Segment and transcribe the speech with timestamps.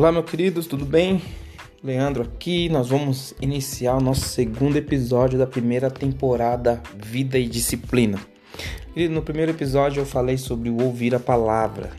[0.00, 1.20] Olá, meus queridos, tudo bem?
[1.84, 2.70] Leandro aqui.
[2.70, 8.18] Nós vamos iniciar o nosso segundo episódio da primeira temporada Vida e Disciplina.
[9.10, 11.90] No primeiro episódio eu falei sobre o ouvir a palavra.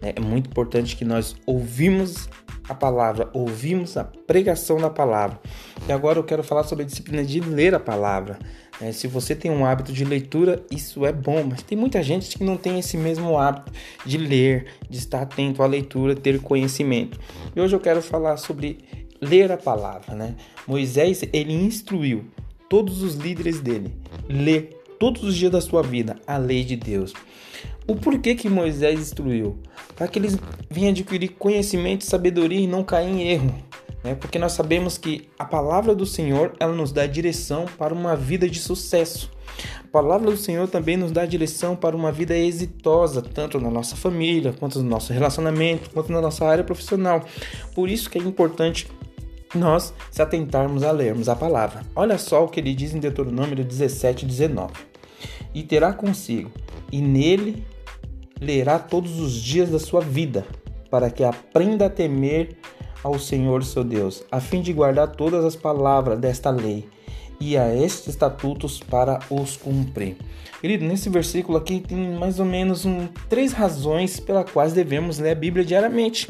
[0.00, 2.30] É muito importante que nós ouvimos
[2.72, 5.40] a palavra, ouvimos a pregação da palavra.
[5.88, 8.38] E agora eu quero falar sobre a disciplina de ler a palavra.
[8.80, 12.36] É, se você tem um hábito de leitura, isso é bom, mas tem muita gente
[12.36, 13.70] que não tem esse mesmo hábito
[14.04, 17.20] de ler, de estar atento à leitura, ter conhecimento.
[17.54, 18.78] E hoje eu quero falar sobre
[19.20, 20.34] ler a palavra, né?
[20.66, 22.24] Moisés, ele instruiu
[22.68, 23.94] todos os líderes dele
[24.28, 27.12] ler todos os dias da sua vida a lei de Deus.
[27.88, 29.58] O porquê que Moisés instruiu?
[29.96, 30.38] Para que eles
[30.70, 33.52] venham adquirir conhecimento e sabedoria e não cair em erro.
[34.04, 34.14] Né?
[34.14, 38.48] Porque nós sabemos que a palavra do Senhor ela nos dá direção para uma vida
[38.48, 39.28] de sucesso.
[39.80, 43.96] A palavra do Senhor também nos dá direção para uma vida exitosa, tanto na nossa
[43.96, 47.24] família, quanto no nosso relacionamento, quanto na nossa área profissional.
[47.74, 48.86] Por isso que é importante
[49.52, 51.82] nós se atentarmos a lermos a palavra.
[51.96, 54.91] Olha só o que ele diz em Deuteronômio 17, 19.
[55.54, 56.50] E terá consigo,
[56.90, 57.64] e nele
[58.40, 60.46] lerá todos os dias da sua vida,
[60.90, 62.56] para que aprenda a temer
[63.02, 66.88] ao Senhor seu Deus, a fim de guardar todas as palavras desta lei
[67.40, 70.16] e a estes estatutos para os cumprir.
[70.60, 75.32] Querido, nesse versículo aqui tem mais ou menos um, três razões pelas quais devemos ler
[75.32, 76.28] a Bíblia diariamente.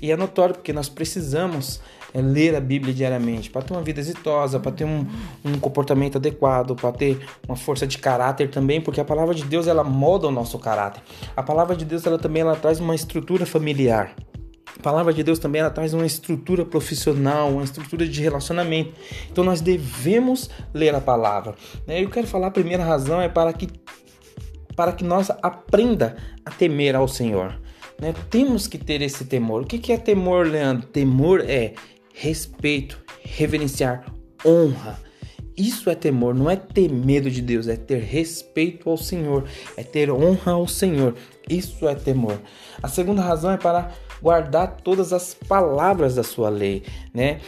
[0.00, 1.80] E é notório porque nós precisamos
[2.14, 5.06] é, ler a Bíblia diariamente para ter uma vida exitosa, para ter um,
[5.44, 9.66] um comportamento adequado, para ter uma força de caráter também, porque a palavra de Deus
[9.66, 11.02] ela molda o nosso caráter.
[11.36, 14.14] A palavra de Deus ela também ela traz uma estrutura familiar.
[14.78, 18.92] A palavra de Deus também ela traz uma estrutura profissional, uma estrutura de relacionamento.
[19.30, 21.54] Então nós devemos ler a palavra.
[21.86, 22.02] Né?
[22.02, 23.68] Eu quero falar a primeira razão é para que
[24.74, 27.60] para que nós aprenda a temer ao Senhor.
[28.02, 28.12] Né?
[28.28, 29.62] Temos que ter esse temor.
[29.62, 30.88] O que é temor, Leandro?
[30.88, 31.74] Temor é
[32.12, 34.04] respeito, reverenciar,
[34.44, 34.98] honra.
[35.56, 39.44] Isso é temor, não é ter medo de Deus, é ter respeito ao Senhor,
[39.76, 41.14] é ter honra ao Senhor.
[41.48, 42.40] Isso é temor.
[42.82, 46.82] A segunda razão é para guardar todas as palavras da sua lei,
[47.14, 47.40] né?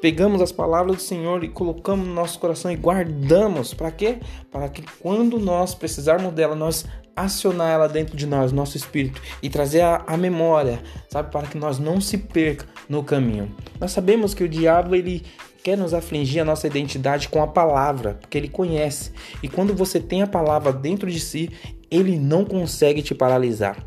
[0.00, 3.74] Pegamos as palavras do Senhor e colocamos no nosso coração e guardamos.
[3.74, 4.18] Para quê?
[4.50, 9.50] Para que quando nós precisarmos dela, nós acionar ela dentro de nós, nosso espírito, e
[9.50, 13.54] trazer a, a, memória, sabe, para que nós não se perca no caminho.
[13.78, 15.22] Nós sabemos que o diabo ele
[15.62, 19.12] quer nos afligir a nossa identidade com a palavra, porque ele conhece.
[19.42, 21.50] E quando você tem a palavra dentro de si,
[21.90, 23.84] ele não consegue te paralisar.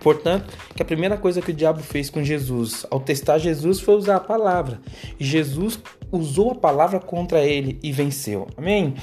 [0.00, 3.96] Portanto, que a primeira coisa que o diabo fez com Jesus, ao testar Jesus, foi
[3.96, 4.80] usar a palavra.
[5.24, 5.78] Jesus
[6.10, 8.46] usou a palavra contra ele e venceu.
[8.56, 8.94] Amém?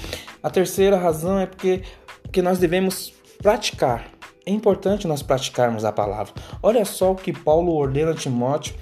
[0.41, 1.83] A terceira razão é porque,
[2.23, 4.09] porque nós devemos praticar.
[4.45, 6.33] É importante nós praticarmos a palavra.
[6.63, 8.75] Olha só o que Paulo ordena a Timóteo.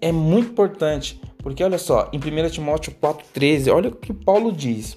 [0.00, 4.96] É muito importante, porque olha só, em 1 Timóteo 4,13, olha o que Paulo diz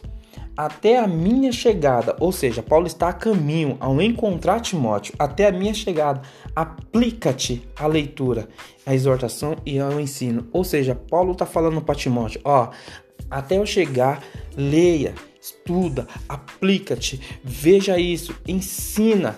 [0.55, 5.51] até a minha chegada, ou seja, Paulo está a caminho ao encontrar Timóteo, até a
[5.51, 6.21] minha chegada,
[6.55, 8.47] aplica-te à leitura,
[8.85, 10.47] à exortação e ao ensino.
[10.51, 12.69] Ou seja, Paulo está falando para Timóteo, ó,
[13.29, 14.21] até eu chegar,
[14.55, 19.37] leia, estuda, aplica-te, veja isso, ensina.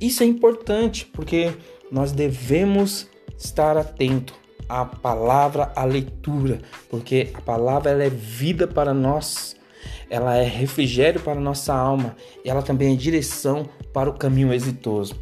[0.00, 1.52] Isso é importante porque
[1.90, 3.08] nós devemos
[3.38, 4.34] estar atento
[4.68, 6.60] à palavra, à leitura,
[6.90, 9.56] porque a palavra ela é vida para nós
[10.08, 15.14] ela é refrigério para nossa alma ela também é direção para o caminho exitoso.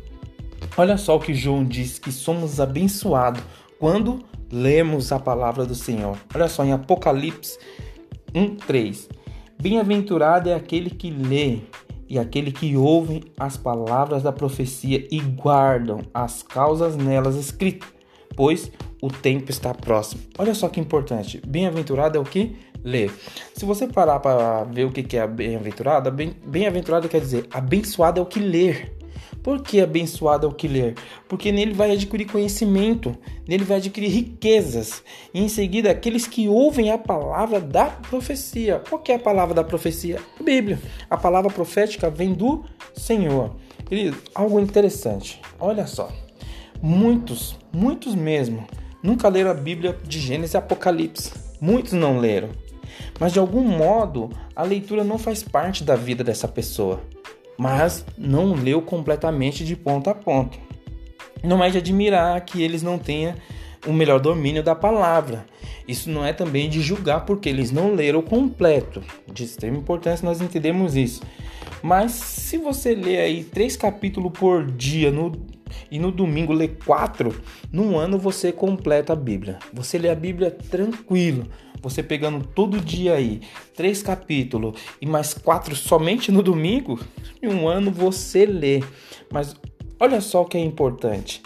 [0.77, 3.43] Olha só o que João diz que somos abençoados
[3.79, 6.17] quando lemos a palavra do Senhor.
[6.35, 7.59] Olha só em Apocalipse
[8.35, 9.09] 1:3.
[9.61, 11.61] Bem-aventurado é aquele que lê
[12.09, 17.89] e aquele que ouve as palavras da profecia e guardam as causas nelas escritas,
[18.37, 18.71] pois
[19.01, 20.23] o tempo está próximo.
[20.39, 21.41] Olha só que importante.
[21.47, 23.11] Bem-aventurado é o que ler.
[23.55, 28.27] Se você parar para ver o que é bem-aventurado, bem-aventurado quer dizer abençoado é o
[28.27, 28.95] que ler.
[29.43, 30.95] Por que abençoado é o que ler?
[31.29, 33.15] Porque nele vai adquirir conhecimento,
[33.47, 35.03] nele vai adquirir riquezas.
[35.35, 38.83] E em seguida, aqueles que ouvem a palavra da profecia.
[38.89, 40.19] Qual que é a palavra da profecia?
[40.41, 40.79] A Bíblia.
[41.11, 42.65] A palavra profética vem do
[42.95, 43.55] Senhor.
[43.85, 45.43] Querido, algo interessante.
[45.61, 46.11] Olha só.
[46.81, 48.67] Muitos, muitos mesmo,
[49.03, 51.33] nunca leram a Bíblia de Gênesis e Apocalipse.
[51.61, 52.49] Muitos não leram.
[53.19, 57.01] Mas de algum modo, a leitura não faz parte da vida dessa pessoa,
[57.57, 60.59] mas não leu completamente de ponta a ponta.
[61.43, 63.35] Não é de admirar que eles não tenham
[63.87, 65.45] o melhor domínio da palavra.
[65.87, 69.03] Isso não é também de julgar porque eles não leram completo.
[69.31, 71.23] De extrema importância nós entendemos isso.
[71.83, 75.33] Mas se você ler aí três capítulos por dia no,
[75.91, 77.35] e no domingo lê quatro,
[77.71, 79.59] num ano você completa a Bíblia.
[79.73, 81.47] Você lê a Bíblia tranquilo.
[81.83, 83.43] Você pegando todo dia aí
[83.77, 86.99] três capítulos e mais quatro somente no domingo,
[87.43, 88.83] em um ano você lê.
[89.31, 89.55] Mas
[90.01, 91.43] olha só o que é importante.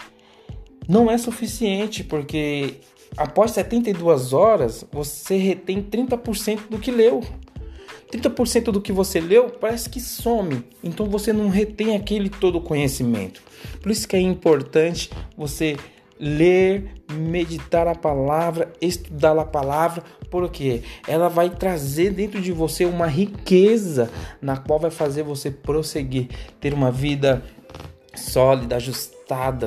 [0.87, 2.75] Não é suficiente porque
[3.17, 7.21] após 72 horas você retém 30% do que leu.
[8.11, 13.41] 30% do que você leu parece que some, então você não retém aquele todo conhecimento.
[13.81, 15.77] Por isso que é importante você
[16.19, 23.07] ler, meditar a palavra, estudar a palavra, porque ela vai trazer dentro de você uma
[23.07, 24.11] riqueza
[24.41, 26.27] na qual vai fazer você prosseguir,
[26.59, 27.43] ter uma vida
[28.15, 28.75] sólida,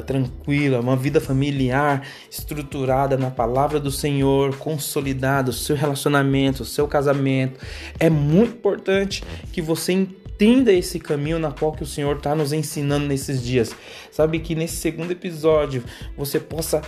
[0.02, 6.88] tranquila, uma vida familiar estruturada na palavra do Senhor, consolidada, o seu relacionamento, o seu
[6.88, 7.60] casamento.
[7.98, 9.22] É muito importante
[9.52, 13.74] que você entenda esse caminho na qual que o Senhor está nos ensinando nesses dias.
[14.10, 15.84] Sabe que nesse segundo episódio
[16.16, 16.82] você possa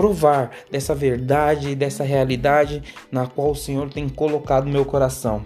[0.00, 2.82] provar dessa verdade dessa realidade
[3.12, 5.42] na qual o Senhor tem colocado meu coração.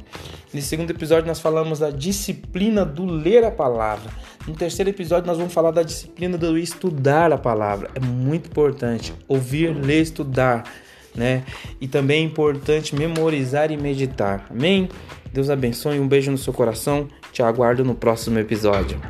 [0.53, 4.13] Nesse segundo episódio nós falamos da disciplina do ler a palavra.
[4.47, 7.91] No terceiro episódio nós vamos falar da disciplina do estudar a palavra.
[7.97, 10.63] É muito importante ouvir, ler, estudar,
[11.17, 11.43] né?
[11.81, 14.47] E também é importante memorizar e meditar.
[14.49, 14.89] Amém?
[15.33, 17.09] Deus abençoe, um beijo no seu coração.
[17.33, 19.01] Te aguardo no próximo episódio.